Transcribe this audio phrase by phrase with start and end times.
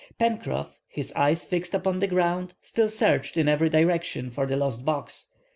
[0.19, 4.83] Pencroff, his eyes fixed upon the ground, still searched in every direction for the lost
[4.83, 5.27] box.